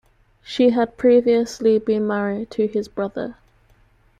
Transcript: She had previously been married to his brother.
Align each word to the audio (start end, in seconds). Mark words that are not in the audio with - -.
She 0.41 0.71
had 0.71 0.97
previously 0.97 1.77
been 1.77 2.07
married 2.07 2.49
to 2.49 2.65
his 2.65 2.87
brother. 2.87 3.35